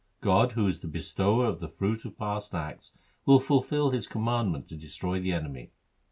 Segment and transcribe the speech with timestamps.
[0.19, 2.91] God, who is the Bestower of the fruit of past acts,
[3.27, 5.69] will fulfil His commandment to destroy the enemy.